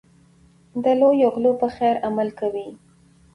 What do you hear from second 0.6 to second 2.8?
د لویو غلو په څېر عمل کوي.